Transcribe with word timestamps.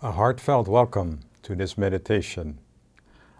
A 0.00 0.12
heartfelt 0.12 0.68
welcome 0.68 1.22
to 1.42 1.56
this 1.56 1.76
meditation. 1.76 2.60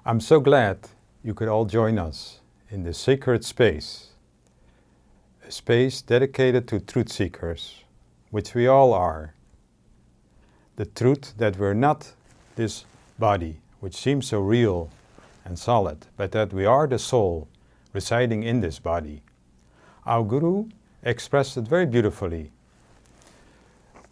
I'm 0.05 0.21
so 0.21 0.41
glad 0.41 0.89
you 1.23 1.33
could 1.33 1.47
all 1.47 1.65
join 1.65 2.01
us 2.01 2.41
in 2.69 2.83
this 2.83 2.99
sacred 2.99 3.45
space, 3.45 4.09
a 5.47 5.53
space 5.53 6.03
dedicated 6.03 6.67
to 6.67 6.81
truth 6.81 7.13
seekers, 7.13 7.85
which 8.33 8.57
we 8.57 8.67
all 8.67 8.93
are. 8.93 9.35
The 10.75 10.87
truth 10.87 11.35
that 11.37 11.57
we're 11.57 11.75
not 11.75 12.13
this 12.57 12.85
body, 13.21 13.61
which 13.79 13.95
seems 13.95 14.27
so 14.27 14.41
real 14.41 14.91
and 15.45 15.57
solid, 15.57 16.07
but 16.17 16.33
that 16.33 16.53
we 16.53 16.65
are 16.65 16.89
the 16.89 16.99
soul 16.99 17.47
residing 17.93 18.43
in 18.43 18.63
this 18.63 18.81
body. 18.81 19.23
Our 20.05 20.25
Guru 20.25 20.71
expressed 21.05 21.57
it 21.57 21.69
very 21.69 21.87
beautifully. 21.87 22.51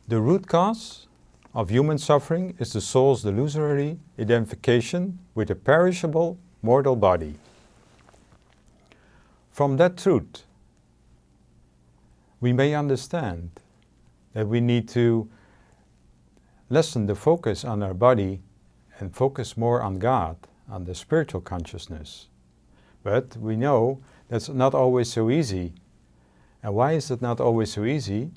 The 0.07 0.21
root 0.21 0.47
cause 0.47 1.09
of 1.57 1.71
human 1.71 1.97
suffering 1.97 2.55
is 2.59 2.75
the 2.75 2.81
soul's 2.83 3.25
delusory 3.25 3.97
identification 4.21 5.19
with 5.35 5.51
a 5.51 5.55
perishable 5.55 6.37
mortal 6.61 6.95
body. 6.95 7.35
From 9.53 9.79
that 9.79 9.97
truth, 9.97 10.43
we 12.43 12.53
may 12.53 12.75
understand 12.75 13.49
that 14.35 14.47
we 14.47 14.61
need 14.61 14.87
to 14.91 15.31
lessen 16.69 17.07
the 17.07 17.15
focus 17.15 17.65
on 17.65 17.83
our 17.83 17.95
body 17.95 18.41
and 18.99 19.17
focus 19.17 19.57
more 19.57 19.81
on 19.81 19.99
God, 19.99 20.37
on 20.69 20.85
the 20.85 20.95
spiritual 20.95 21.41
consciousness. 21.41 22.27
But 23.03 23.35
we 23.39 23.57
know 23.57 24.03
that's 24.29 24.51
not 24.51 24.75
always 24.75 25.11
so 25.11 25.31
easy. 25.31 25.73
And 26.63 26.75
why 26.75 26.93
is 26.93 27.11
it 27.11 27.23
not 27.23 27.41
always 27.41 27.73
so 27.73 27.87
easy? 27.87 28.31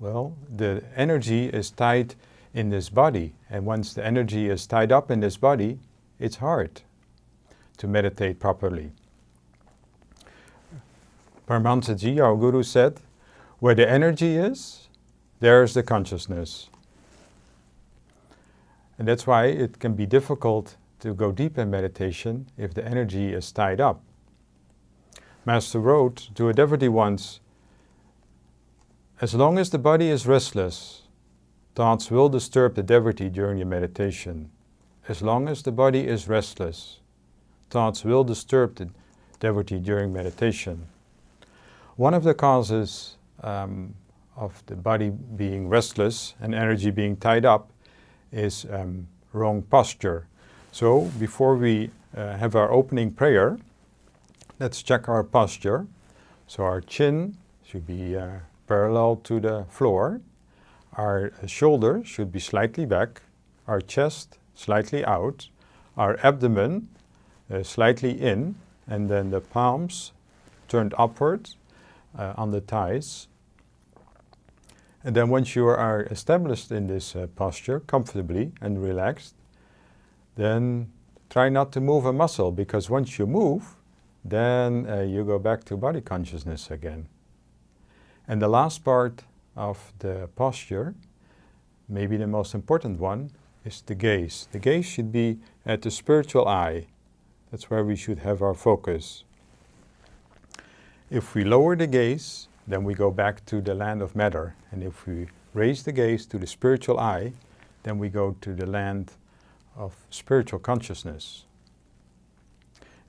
Well, 0.00 0.36
the 0.48 0.82
energy 0.96 1.46
is 1.46 1.70
tied 1.70 2.16
in 2.54 2.70
this 2.70 2.88
body. 2.88 3.34
And 3.48 3.64
once 3.64 3.94
the 3.94 4.04
energy 4.04 4.48
is 4.48 4.66
tied 4.66 4.92
up 4.92 5.10
in 5.10 5.20
this 5.20 5.36
body, 5.36 5.78
it's 6.18 6.36
hard 6.36 6.82
to 7.78 7.86
meditate 7.86 8.38
properly. 8.38 8.92
Paramahansaji, 11.48 12.22
our 12.22 12.36
guru, 12.36 12.62
said, 12.62 13.00
where 13.58 13.74
the 13.74 13.88
energy 13.88 14.36
is, 14.36 14.88
there's 15.40 15.74
the 15.74 15.82
consciousness. 15.82 16.68
And 18.98 19.08
that's 19.08 19.26
why 19.26 19.46
it 19.46 19.78
can 19.78 19.94
be 19.94 20.06
difficult 20.06 20.76
to 21.00 21.14
go 21.14 21.32
deep 21.32 21.56
in 21.58 21.70
meditation 21.70 22.46
if 22.58 22.74
the 22.74 22.84
energy 22.84 23.32
is 23.32 23.50
tied 23.50 23.80
up. 23.80 24.02
Master 25.46 25.80
wrote 25.80 26.28
to 26.34 26.48
a 26.48 26.52
devotee 26.52 26.88
once, 26.88 27.40
as 29.20 29.34
long 29.34 29.58
as 29.58 29.70
the 29.70 29.78
body 29.78 30.08
is 30.08 30.26
restless, 30.26 30.99
Thoughts 31.74 32.10
will 32.10 32.28
disturb 32.28 32.74
the 32.74 32.82
devotee 32.82 33.28
during 33.28 33.58
your 33.58 33.66
meditation. 33.66 34.50
As 35.08 35.22
long 35.22 35.48
as 35.48 35.62
the 35.62 35.72
body 35.72 36.06
is 36.06 36.28
restless, 36.28 36.98
thoughts 37.70 38.04
will 38.04 38.24
disturb 38.24 38.76
the 38.76 38.88
devotee 39.38 39.78
during 39.78 40.12
meditation. 40.12 40.86
One 41.96 42.14
of 42.14 42.24
the 42.24 42.34
causes 42.34 43.16
um, 43.42 43.94
of 44.36 44.62
the 44.66 44.74
body 44.74 45.10
being 45.10 45.68
restless 45.68 46.34
and 46.40 46.54
energy 46.54 46.90
being 46.90 47.16
tied 47.16 47.44
up 47.44 47.70
is 48.32 48.66
um, 48.70 49.06
wrong 49.32 49.62
posture. 49.62 50.26
So 50.72 51.02
before 51.18 51.56
we 51.56 51.90
uh, 52.16 52.36
have 52.36 52.56
our 52.56 52.70
opening 52.72 53.12
prayer, 53.12 53.58
let's 54.58 54.82
check 54.82 55.08
our 55.08 55.22
posture. 55.22 55.86
So 56.46 56.64
our 56.64 56.80
chin 56.80 57.36
should 57.64 57.86
be 57.86 58.16
uh, 58.16 58.38
parallel 58.66 59.16
to 59.24 59.40
the 59.40 59.66
floor. 59.68 60.20
Our 61.00 61.32
shoulder 61.46 62.02
should 62.04 62.30
be 62.30 62.40
slightly 62.40 62.84
back, 62.84 63.22
our 63.66 63.80
chest 63.80 64.36
slightly 64.54 65.02
out, 65.02 65.48
our 65.96 66.18
abdomen 66.22 66.88
uh, 67.50 67.62
slightly 67.62 68.20
in, 68.20 68.56
and 68.86 69.08
then 69.08 69.30
the 69.30 69.40
palms 69.40 70.12
turned 70.68 70.92
upward 70.98 71.48
uh, 72.18 72.34
on 72.36 72.50
the 72.50 72.60
thighs. 72.60 73.28
And 75.02 75.16
then 75.16 75.30
once 75.30 75.56
you 75.56 75.66
are 75.68 76.02
established 76.10 76.70
in 76.70 76.86
this 76.86 77.16
uh, 77.16 77.28
posture 77.34 77.80
comfortably 77.80 78.52
and 78.60 78.82
relaxed, 78.82 79.34
then 80.36 80.92
try 81.30 81.48
not 81.48 81.72
to 81.72 81.80
move 81.80 82.04
a 82.04 82.12
muscle 82.12 82.52
because 82.52 82.90
once 82.90 83.18
you 83.18 83.26
move, 83.26 83.74
then 84.22 84.86
uh, 84.86 85.00
you 85.00 85.24
go 85.24 85.38
back 85.38 85.64
to 85.64 85.78
body 85.78 86.02
consciousness 86.02 86.70
again. 86.70 87.08
And 88.28 88.42
the 88.42 88.48
last 88.48 88.84
part 88.84 89.22
of 89.56 89.92
the 89.98 90.28
posture, 90.36 90.94
maybe 91.88 92.16
the 92.16 92.26
most 92.26 92.54
important 92.54 92.98
one, 92.98 93.30
is 93.64 93.82
the 93.82 93.94
gaze. 93.94 94.48
The 94.52 94.58
gaze 94.58 94.86
should 94.86 95.12
be 95.12 95.38
at 95.66 95.82
the 95.82 95.90
spiritual 95.90 96.48
eye. 96.48 96.86
That's 97.50 97.68
where 97.70 97.84
we 97.84 97.96
should 97.96 98.20
have 98.20 98.42
our 98.42 98.54
focus. 98.54 99.24
If 101.10 101.34
we 101.34 101.44
lower 101.44 101.76
the 101.76 101.86
gaze, 101.86 102.48
then 102.66 102.84
we 102.84 102.94
go 102.94 103.10
back 103.10 103.44
to 103.46 103.60
the 103.60 103.74
land 103.74 104.00
of 104.00 104.14
matter. 104.14 104.54
And 104.70 104.82
if 104.82 105.06
we 105.06 105.26
raise 105.54 105.82
the 105.82 105.92
gaze 105.92 106.24
to 106.26 106.38
the 106.38 106.46
spiritual 106.46 106.98
eye, 106.98 107.32
then 107.82 107.98
we 107.98 108.08
go 108.08 108.36
to 108.40 108.54
the 108.54 108.66
land 108.66 109.12
of 109.76 109.94
spiritual 110.10 110.58
consciousness. 110.58 111.44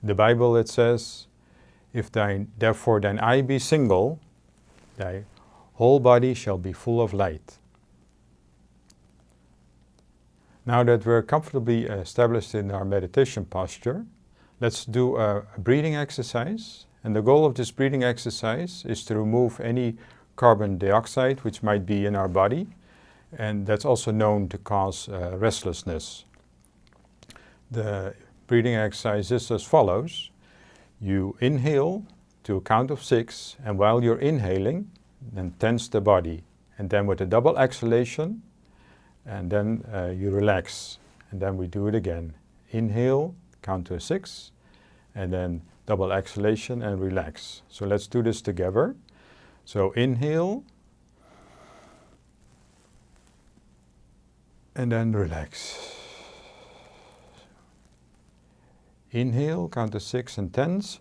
In 0.02 0.08
the 0.08 0.14
Bible 0.14 0.56
it 0.56 0.68
says, 0.68 1.26
If 1.92 2.10
thine, 2.10 2.48
therefore 2.58 3.00
thine 3.00 3.20
eye 3.20 3.42
be 3.42 3.58
single, 3.58 4.18
thy 4.96 5.24
whole 5.74 6.00
body 6.00 6.34
shall 6.34 6.58
be 6.58 6.72
full 6.72 7.00
of 7.00 7.12
light. 7.12 7.58
Now 10.64 10.84
that 10.84 11.04
we're 11.04 11.22
comfortably 11.22 11.86
established 11.86 12.54
in 12.54 12.70
our 12.70 12.84
meditation 12.84 13.44
posture, 13.44 14.06
let's 14.60 14.84
do 14.84 15.16
a 15.16 15.42
breathing 15.58 15.96
exercise. 15.96 16.86
And 17.02 17.16
the 17.16 17.22
goal 17.22 17.44
of 17.44 17.54
this 17.54 17.72
breathing 17.72 18.04
exercise 18.04 18.84
is 18.86 19.04
to 19.06 19.16
remove 19.16 19.58
any 19.60 19.96
carbon 20.36 20.78
dioxide 20.78 21.40
which 21.40 21.62
might 21.62 21.84
be 21.84 22.06
in 22.06 22.14
our 22.14 22.28
body, 22.28 22.68
and 23.36 23.66
that's 23.66 23.84
also 23.84 24.12
known 24.12 24.48
to 24.48 24.58
cause 24.58 25.08
uh, 25.08 25.36
restlessness. 25.36 26.24
The 27.70 28.14
breathing 28.46 28.76
exercise 28.76 29.32
is 29.32 29.50
as 29.50 29.64
follows. 29.64 30.30
You 31.00 31.36
inhale 31.40 32.04
to 32.44 32.56
a 32.56 32.60
count 32.60 32.90
of 32.90 33.02
six, 33.02 33.56
and 33.64 33.78
while 33.78 34.04
you're 34.04 34.20
inhaling, 34.20 34.90
then 35.32 35.54
tense 35.58 35.88
the 35.88 36.00
body. 36.00 36.44
And 36.78 36.90
then 36.90 37.06
with 37.06 37.20
a 37.20 37.26
double 37.26 37.56
exhalation, 37.58 38.42
and 39.24 39.50
then 39.50 39.84
uh, 39.92 40.06
you 40.06 40.30
relax. 40.30 40.98
And 41.30 41.40
then 41.40 41.56
we 41.56 41.66
do 41.66 41.86
it 41.86 41.94
again. 41.94 42.34
Inhale, 42.70 43.34
count 43.62 43.86
to 43.86 44.00
six, 44.00 44.52
and 45.14 45.32
then 45.32 45.62
double 45.86 46.12
exhalation 46.12 46.82
and 46.82 47.00
relax. 47.00 47.62
So 47.68 47.86
let's 47.86 48.06
do 48.06 48.22
this 48.22 48.42
together. 48.42 48.96
So 49.64 49.92
inhale, 49.92 50.64
and 54.74 54.90
then 54.90 55.12
relax. 55.12 55.78
Inhale, 59.10 59.68
count 59.68 59.92
to 59.92 60.00
six 60.00 60.38
and 60.38 60.52
tense. 60.52 60.98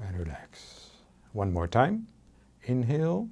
And 0.00 0.18
relax. 0.18 0.90
One 1.40 1.54
more 1.54 1.66
time. 1.66 2.06
Inhale. 2.64 3.30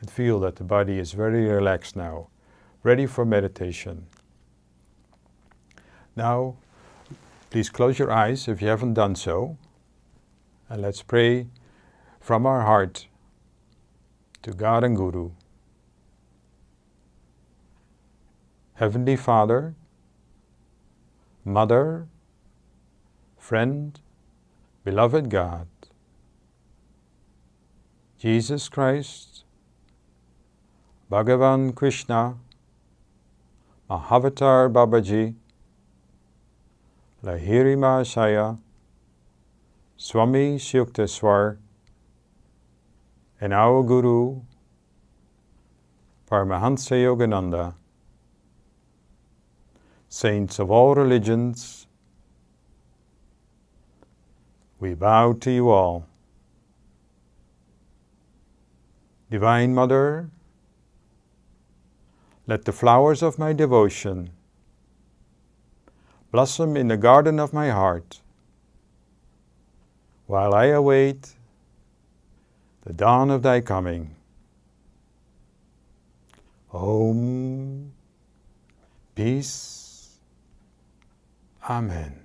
And 0.00 0.08
feel 0.08 0.38
that 0.38 0.54
the 0.54 0.62
body 0.62 1.00
is 1.00 1.10
very 1.10 1.48
relaxed 1.48 1.96
now, 1.96 2.28
ready 2.84 3.06
for 3.06 3.24
meditation. 3.24 4.06
Now, 6.14 6.54
please 7.50 7.70
close 7.70 7.98
your 7.98 8.12
eyes 8.12 8.46
if 8.46 8.62
you 8.62 8.68
haven't 8.68 8.94
done 8.94 9.16
so, 9.16 9.56
and 10.68 10.80
let's 10.80 11.02
pray 11.02 11.48
from 12.20 12.46
our 12.46 12.60
heart 12.60 13.08
to 14.42 14.52
God 14.52 14.84
and 14.84 14.96
Guru. 14.96 15.32
Heavenly 18.74 19.16
Father, 19.16 19.74
Mother, 21.44 22.06
Friend, 23.36 24.00
Beloved 24.84 25.28
God, 25.28 25.66
Jesus 28.18 28.68
Christ, 28.68 29.44
Bhagavan 31.10 31.74
Krishna, 31.74 32.36
Mahavatar 33.90 34.72
Babaji, 34.72 35.34
Lahiri 37.22 37.76
Mahashaya, 37.76 38.58
Swami 39.96 40.56
Yukteswar, 40.56 41.58
and 43.40 43.52
our 43.52 43.82
Guru, 43.82 44.40
Paramahansa 46.30 46.96
Yogananda, 46.96 47.74
saints 50.12 50.58
of 50.58 50.70
all 50.70 50.94
religions, 50.94 51.86
we 54.78 54.92
bow 54.92 55.32
to 55.32 55.50
you 55.50 55.70
all. 55.70 56.04
Divine 59.30 59.74
Mother, 59.74 60.28
let 62.46 62.66
the 62.66 62.72
flowers 62.72 63.22
of 63.22 63.38
my 63.38 63.54
devotion 63.54 64.28
blossom 66.30 66.76
in 66.76 66.88
the 66.88 66.98
garden 66.98 67.40
of 67.40 67.54
my 67.54 67.70
heart 67.70 68.20
while 70.26 70.54
I 70.54 70.66
await 70.66 71.36
the 72.84 72.92
dawn 72.92 73.30
of 73.30 73.42
thy 73.42 73.62
coming. 73.62 74.14
Om. 76.70 77.92
Peace. 79.14 79.71
Amen. 81.68 82.24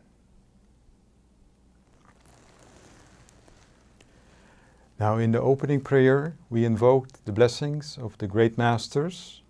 Now, 5.00 5.18
in 5.18 5.32
the 5.32 5.42
opening 5.42 5.82
prayer, 5.82 6.36
we 6.50 6.66
invoked 6.66 7.24
the 7.26 7.32
blessings 7.32 8.00
of 8.02 8.18
the 8.18 8.28
great 8.28 8.58
masters. 8.58 9.42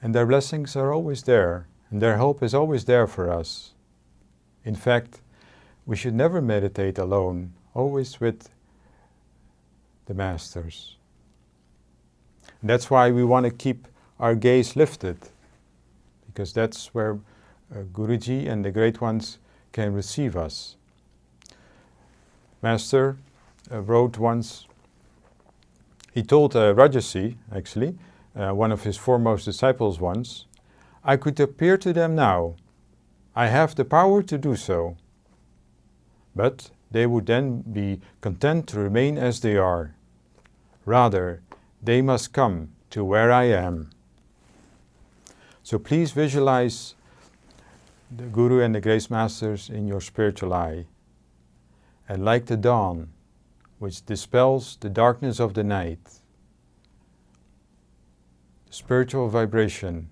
And 0.00 0.14
their 0.14 0.24
blessings 0.24 0.74
are 0.74 0.92
always 0.92 1.24
there, 1.24 1.66
and 1.90 2.00
their 2.00 2.16
help 2.16 2.42
is 2.42 2.54
always 2.54 2.86
there 2.86 3.06
for 3.06 3.30
us. 3.30 3.74
In 4.64 4.74
fact, 4.74 5.20
we 5.84 5.96
should 5.96 6.14
never 6.14 6.40
meditate 6.40 6.96
alone, 6.96 7.52
always 7.74 8.20
with 8.20 8.48
the 10.06 10.14
masters. 10.14 10.96
And 12.60 12.70
that's 12.70 12.90
why 12.90 13.10
we 13.10 13.22
want 13.22 13.44
to 13.44 13.50
keep 13.50 13.86
our 14.18 14.34
gaze 14.34 14.76
lifted, 14.76 15.28
because 16.36 16.52
that's 16.52 16.92
where 16.92 17.18
uh, 17.74 17.78
Guruji 17.94 18.46
and 18.46 18.62
the 18.62 18.70
great 18.70 19.00
ones 19.00 19.38
can 19.72 19.94
receive 19.94 20.36
us. 20.36 20.76
Master 22.60 23.16
uh, 23.72 23.80
wrote 23.80 24.18
once, 24.18 24.66
he 26.12 26.22
told 26.22 26.54
uh, 26.54 26.74
Rajarsi, 26.74 27.36
actually, 27.50 27.96
uh, 28.34 28.50
one 28.50 28.70
of 28.70 28.82
his 28.82 28.98
foremost 28.98 29.46
disciples 29.46 29.98
once, 29.98 30.44
I 31.02 31.16
could 31.16 31.40
appear 31.40 31.78
to 31.78 31.94
them 31.94 32.14
now. 32.14 32.56
I 33.34 33.46
have 33.46 33.74
the 33.74 33.86
power 33.86 34.22
to 34.24 34.36
do 34.36 34.56
so. 34.56 34.98
But 36.34 36.70
they 36.90 37.06
would 37.06 37.24
then 37.24 37.62
be 37.62 38.00
content 38.20 38.66
to 38.68 38.78
remain 38.78 39.16
as 39.16 39.40
they 39.40 39.56
are. 39.56 39.94
Rather, 40.84 41.40
they 41.82 42.02
must 42.02 42.34
come 42.34 42.72
to 42.90 43.02
where 43.04 43.32
I 43.32 43.44
am. 43.44 43.90
So 45.66 45.80
please 45.80 46.12
visualize 46.12 46.94
the 48.16 48.26
Guru 48.26 48.60
and 48.60 48.72
the 48.72 48.80
Grace 48.80 49.10
Masters 49.10 49.68
in 49.68 49.88
your 49.88 50.00
spiritual 50.00 50.54
eye. 50.54 50.86
And 52.08 52.24
like 52.24 52.46
the 52.46 52.56
dawn, 52.56 53.08
which 53.80 54.06
dispels 54.06 54.76
the 54.78 54.88
darkness 54.88 55.40
of 55.40 55.54
the 55.54 55.64
night, 55.64 55.98
the 58.68 58.72
spiritual 58.72 59.28
vibration 59.28 60.08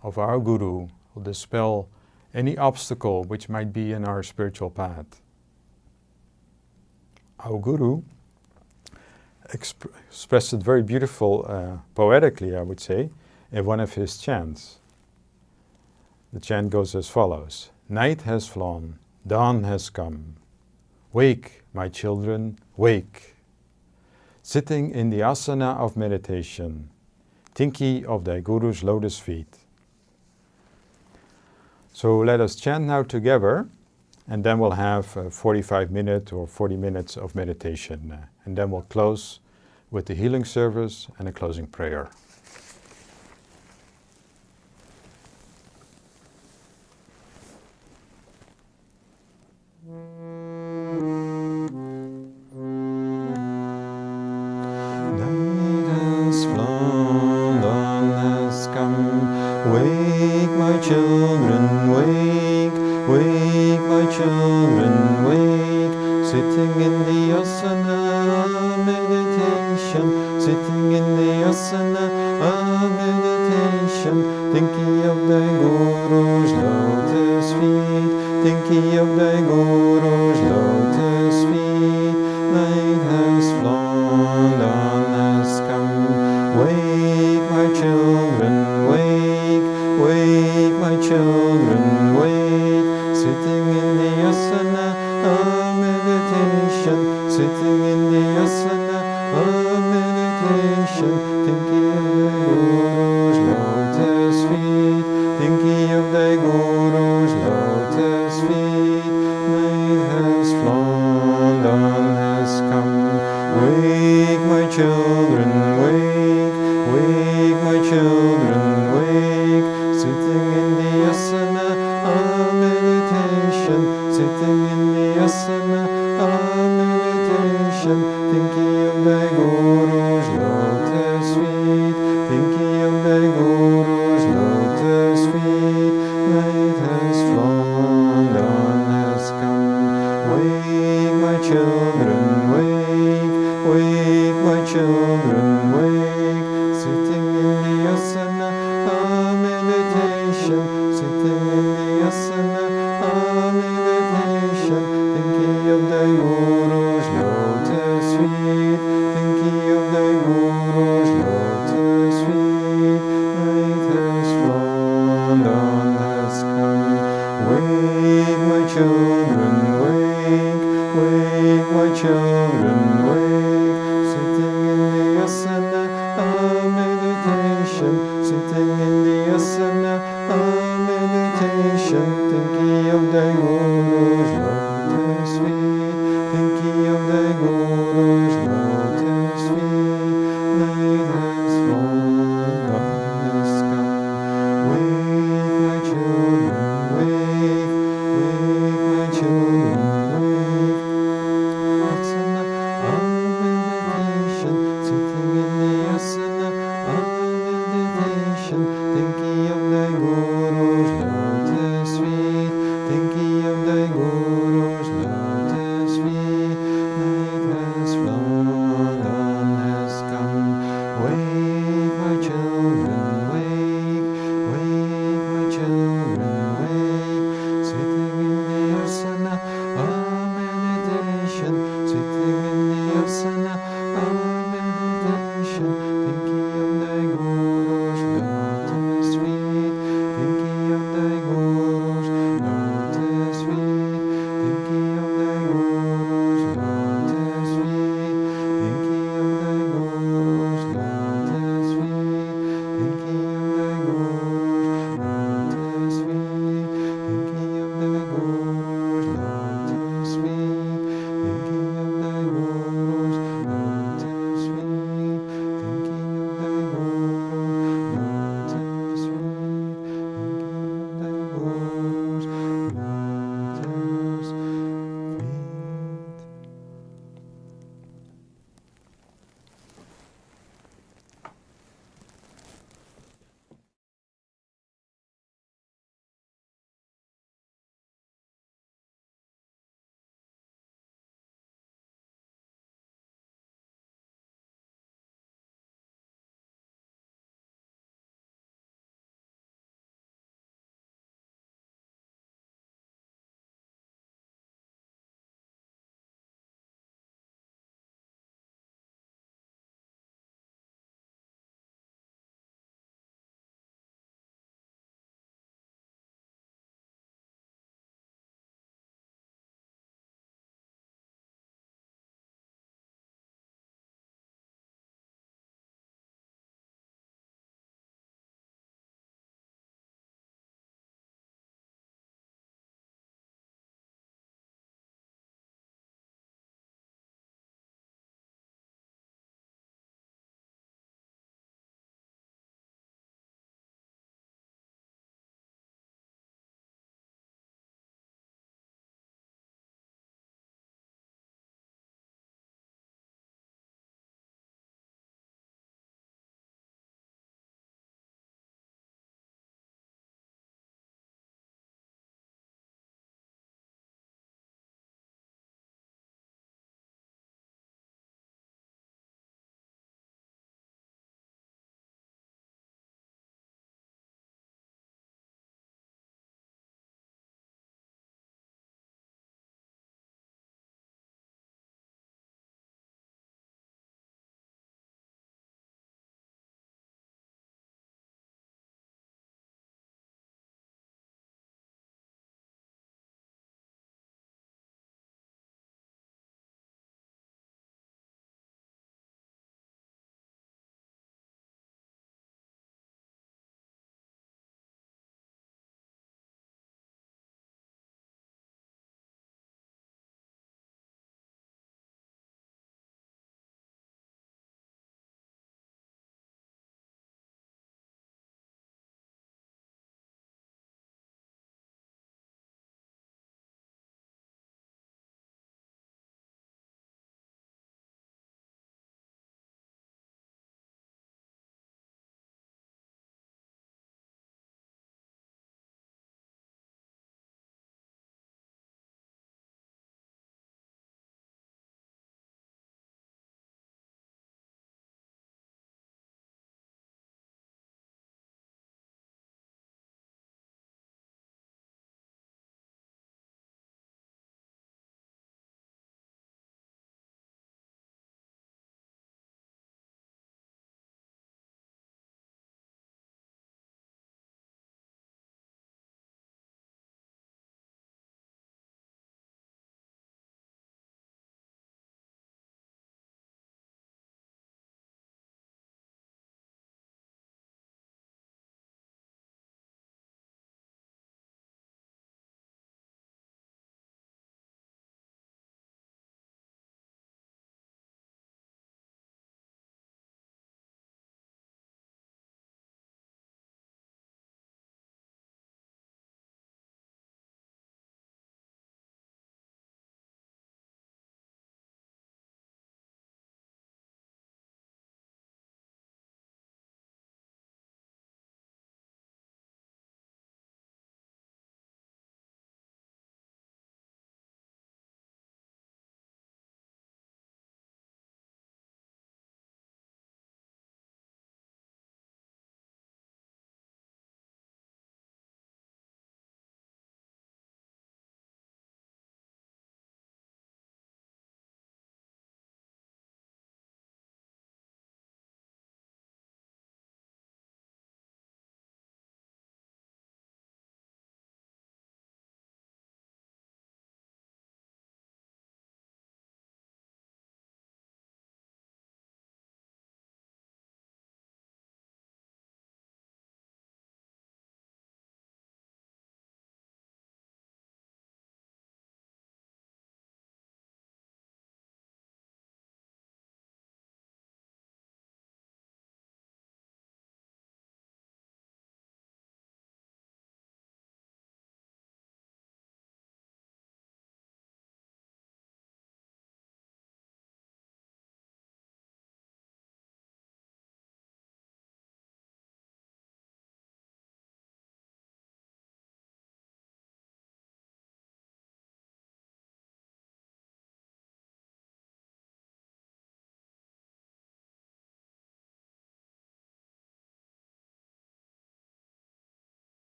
of 0.00 0.16
our 0.16 0.38
Guru 0.38 0.86
will 1.12 1.22
dispel 1.22 1.88
any 2.32 2.56
obstacle 2.56 3.24
which 3.24 3.48
might 3.48 3.72
be 3.72 3.90
in 3.90 4.04
our 4.04 4.22
spiritual 4.22 4.70
path. 4.70 5.20
Our 7.40 7.58
Guru 7.58 8.02
exp- 9.48 9.90
expressed 10.08 10.52
it 10.52 10.62
very 10.62 10.84
beautiful, 10.84 11.46
uh, 11.48 11.78
poetically, 11.96 12.56
I 12.56 12.62
would 12.62 12.78
say, 12.78 13.10
in 13.52 13.64
one 13.64 13.80
of 13.80 13.94
his 13.94 14.18
chants. 14.18 14.78
The 16.32 16.40
chant 16.40 16.70
goes 16.70 16.94
as 16.94 17.08
follows 17.08 17.70
Night 17.88 18.22
has 18.22 18.48
flown, 18.48 18.98
dawn 19.26 19.64
has 19.64 19.90
come. 19.90 20.36
Wake, 21.12 21.62
my 21.74 21.88
children, 21.88 22.58
wake. 22.76 23.34
Sitting 24.42 24.90
in 24.90 25.10
the 25.10 25.20
asana 25.20 25.76
of 25.76 25.96
meditation, 25.96 26.88
thinking 27.54 28.06
of 28.06 28.24
thy 28.24 28.40
Guru's 28.40 28.82
lotus 28.82 29.18
feet. 29.18 29.58
So 31.92 32.18
let 32.18 32.40
us 32.40 32.56
chant 32.56 32.84
now 32.84 33.02
together, 33.02 33.68
and 34.26 34.42
then 34.42 34.58
we'll 34.58 34.70
have 34.70 35.14
uh, 35.16 35.28
45 35.28 35.90
minutes 35.90 36.32
or 36.32 36.46
40 36.46 36.76
minutes 36.76 37.18
of 37.18 37.34
meditation. 37.34 38.10
Uh, 38.10 38.26
and 38.46 38.56
then 38.56 38.70
we'll 38.70 38.82
close 38.82 39.40
with 39.90 40.06
the 40.06 40.14
healing 40.14 40.46
service 40.46 41.08
and 41.18 41.28
a 41.28 41.32
closing 41.32 41.66
prayer. 41.66 42.08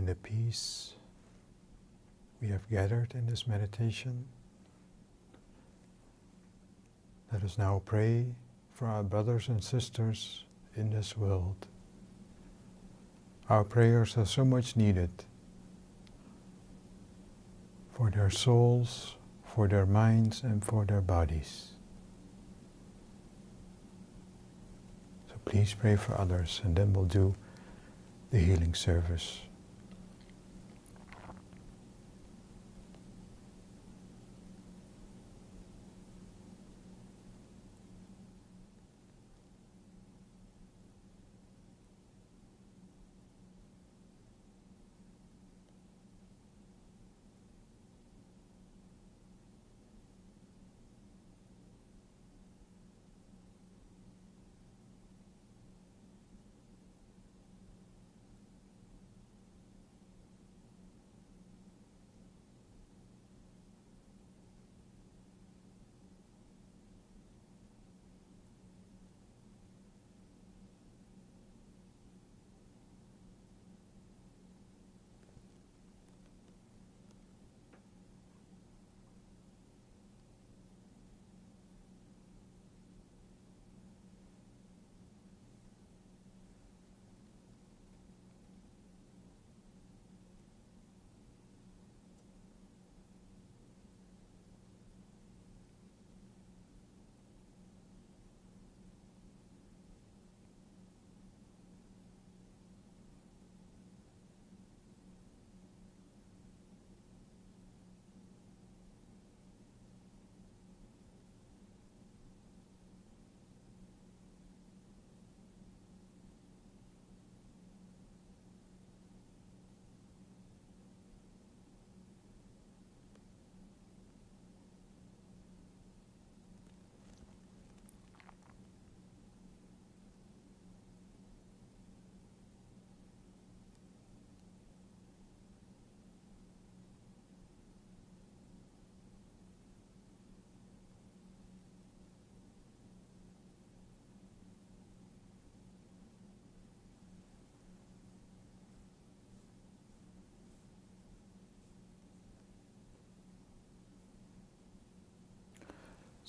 In 0.00 0.06
the 0.06 0.14
peace 0.14 0.94
we 2.40 2.48
have 2.48 2.66
gathered 2.70 3.12
in 3.14 3.26
this 3.26 3.46
meditation, 3.46 4.24
let 7.30 7.44
us 7.44 7.58
now 7.58 7.82
pray 7.84 8.24
for 8.72 8.88
our 8.88 9.02
brothers 9.02 9.48
and 9.48 9.62
sisters 9.62 10.46
in 10.74 10.88
this 10.88 11.18
world. 11.18 11.66
Our 13.50 13.62
prayers 13.62 14.16
are 14.16 14.24
so 14.24 14.42
much 14.42 14.74
needed 14.74 15.10
for 17.92 18.10
their 18.10 18.30
souls, 18.30 19.16
for 19.44 19.68
their 19.68 19.84
minds, 19.84 20.42
and 20.42 20.64
for 20.64 20.86
their 20.86 21.02
bodies. 21.02 21.72
So 25.28 25.34
please 25.44 25.74
pray 25.74 25.96
for 25.96 26.18
others, 26.18 26.62
and 26.64 26.74
then 26.74 26.94
we'll 26.94 27.04
do 27.04 27.34
the 28.30 28.38
healing 28.38 28.72
service. 28.72 29.40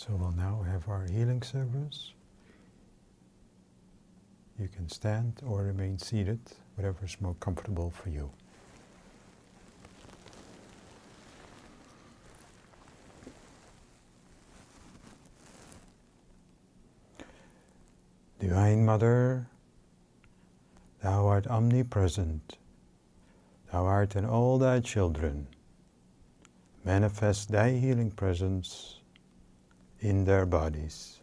So 0.02 0.16
we'll 0.16 0.32
now 0.32 0.64
have 0.64 0.90
our 0.90 1.06
healing 1.06 1.44
service. 1.44 2.14
You 4.58 4.68
can 4.68 4.90
stand 4.90 5.40
or 5.46 5.62
remain 5.62 6.00
seated, 6.00 6.40
whatever 6.74 7.06
is 7.06 7.22
more 7.22 7.36
comfortable 7.36 7.92
for 7.92 8.10
you. 8.10 8.32
Divine 18.40 18.84
Mother, 18.84 19.46
Thou 21.04 21.28
art 21.28 21.46
omnipresent. 21.46 22.58
Thou 23.72 23.86
art 23.86 24.16
in 24.16 24.26
all 24.26 24.58
Thy 24.58 24.80
children. 24.80 25.46
Manifest 26.84 27.52
Thy 27.52 27.74
healing 27.74 28.10
presence 28.10 29.01
in 30.02 30.26
their 30.26 30.46
bodies. 30.46 31.20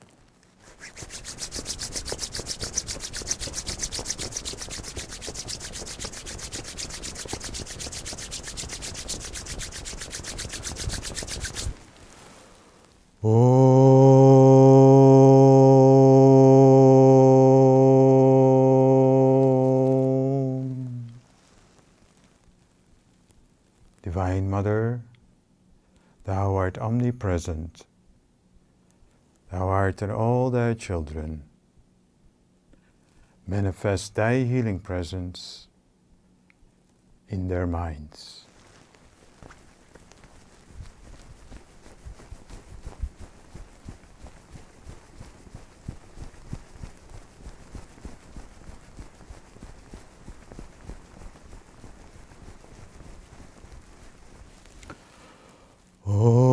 Divine 24.03 24.49
Mother, 24.49 25.03
Thou 26.25 26.55
art 26.55 26.79
omnipresent. 26.79 27.85
Thou 29.51 29.69
art 29.69 30.03
in 30.03 30.11
all 30.11 30.51
thy 30.51 30.75
children. 30.75 31.45
Manifest 33.47 34.15
thy 34.15 34.45
healing 34.45 34.79
presence 34.79 35.69
in 37.29 37.49
their 37.49 37.67
minds. 37.67 38.45
Om. 56.07 56.49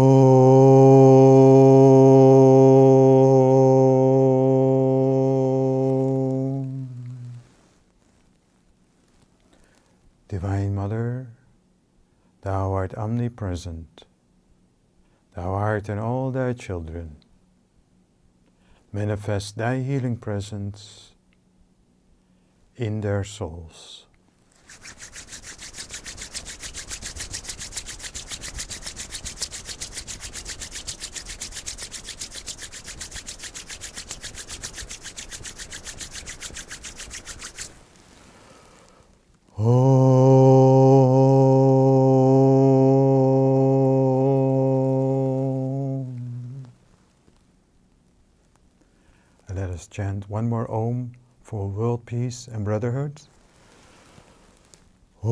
Divine 10.28 10.76
Mother, 10.76 11.28
Thou 12.42 12.72
art 13.36 13.42
omnipresent. 13.42 14.06
Thou 15.36 15.54
art 15.54 15.90
in 15.90 16.00
all 16.00 16.32
Thy 16.32 16.54
children. 16.54 17.18
Manifest 18.94 19.58
Thy 19.58 19.80
healing 19.80 20.18
presence 20.18 21.12
in 22.78 23.02
their 23.02 23.24
souls. 23.24 24.06
Om. 39.58 39.96
And 49.48 49.58
let 49.58 49.70
us 49.70 49.88
chant 49.88 50.30
one 50.30 50.50
more 50.50 50.70
Om 50.70 51.14
for 51.42 51.70
world 51.70 51.95
peace 52.06 52.48
and 52.48 52.64
brotherhood. 52.66 53.22
Om. 55.24 55.32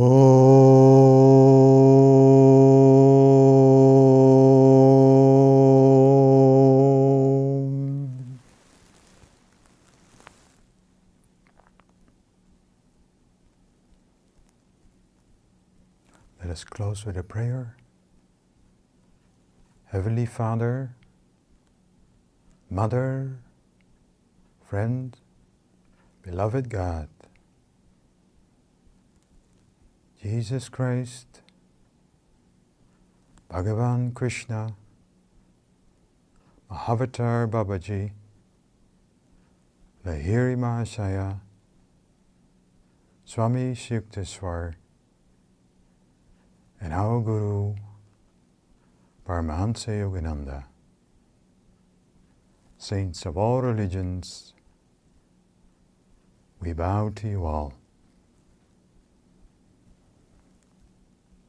Let 16.41 16.49
us 16.51 16.63
close 16.63 17.05
with 17.05 17.17
a 17.17 17.23
prayer. 17.23 17.75
Heavenly 19.85 20.25
Father, 20.25 20.95
Mother, 22.69 23.37
friend, 24.65 25.15
beloved 26.23 26.69
God, 26.69 27.09
Jesus 30.21 30.69
Christ, 30.69 31.41
Bhagavan 33.51 34.13
Krishna, 34.13 34.73
Mahavatar 36.71 37.49
Babaji, 37.49 38.11
Lahiri 40.05 40.55
Mahashaya, 40.55 41.41
Swami 43.25 43.73
Yukteswar, 43.73 44.75
and 46.79 46.93
our 46.93 47.19
Guru, 47.19 47.75
Paramahansa 49.27 49.89
Yogananda, 49.99 50.63
saints 52.77 53.25
of 53.25 53.37
all 53.37 53.61
religions, 53.61 54.53
we 56.63 56.71
bow 56.71 57.09
to 57.13 57.27
you 57.27 57.45
all. 57.45 57.73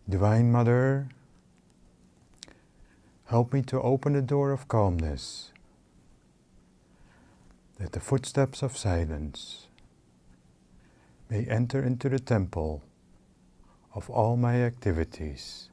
Divine 0.08 0.50
Mother, 0.50 1.08
help 3.26 3.52
me 3.52 3.62
to 3.62 3.80
open 3.80 4.14
the 4.14 4.22
door 4.22 4.50
of 4.50 4.66
calmness, 4.66 5.52
that 7.78 7.92
the 7.92 8.00
footsteps 8.00 8.60
of 8.60 8.76
silence 8.76 9.68
may 11.30 11.44
enter 11.44 11.80
into 11.80 12.08
the 12.08 12.18
temple 12.18 12.82
of 13.94 14.10
all 14.10 14.36
my 14.36 14.62
activities, 14.62 15.68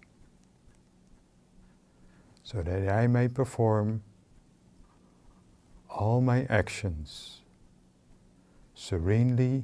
so 2.43 2.61
that 2.61 2.87
I 2.87 3.07
may 3.07 3.27
perform 3.27 4.03
all 5.89 6.21
my 6.21 6.43
actions 6.43 7.40
serenely 8.81 9.63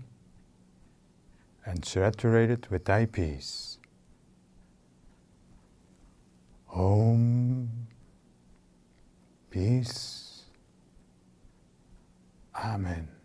and 1.65 1.83
saturated 1.83 2.67
with 2.69 2.85
thy 2.85 3.05
peace. 3.05 3.79
Om 6.71 7.87
Peace. 9.49 10.43
Amen. 12.53 13.16